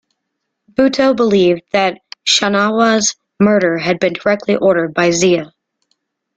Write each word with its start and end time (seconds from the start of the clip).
Bhutto 0.73 1.13
believed 1.15 1.61
that 1.73 1.99
Shahnawaz's 2.25 3.15
murder 3.39 3.77
had 3.77 3.99
been 3.99 4.13
directly 4.13 4.55
ordered 4.55 4.95
by 4.95 5.11
Zia. 5.11 5.53